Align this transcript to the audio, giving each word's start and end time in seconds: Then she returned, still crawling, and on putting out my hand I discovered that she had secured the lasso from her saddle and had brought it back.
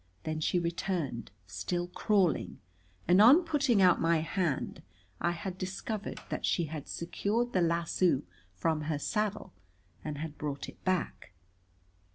Then 0.23 0.39
she 0.39 0.57
returned, 0.57 1.29
still 1.45 1.85
crawling, 1.87 2.57
and 3.07 3.21
on 3.21 3.43
putting 3.43 3.83
out 3.83 4.01
my 4.01 4.21
hand 4.21 4.81
I 5.21 5.47
discovered 5.55 6.19
that 6.29 6.43
she 6.43 6.63
had 6.65 6.87
secured 6.87 7.53
the 7.53 7.61
lasso 7.61 8.23
from 8.55 8.81
her 8.89 8.97
saddle 8.97 9.53
and 10.03 10.17
had 10.17 10.39
brought 10.39 10.67
it 10.67 10.83
back. 10.83 11.33